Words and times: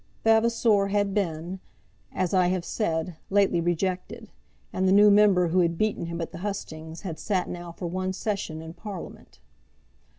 Vavasor 0.23 0.87
had 0.87 1.13
been, 1.13 1.59
as 2.11 2.33
I 2.33 2.47
have 2.47 2.65
said, 2.65 3.17
lately 3.29 3.61
rejected, 3.61 4.31
and 4.73 4.87
the 4.87 4.91
new 4.91 5.11
member 5.11 5.49
who 5.49 5.59
had 5.59 5.77
beaten 5.77 6.07
him 6.07 6.19
at 6.21 6.31
the 6.31 6.39
hustings 6.39 7.01
had 7.01 7.19
sat 7.19 7.47
now 7.47 7.71
for 7.71 7.85
one 7.85 8.11
session 8.11 8.63
in 8.63 8.73
parliament. 8.73 9.37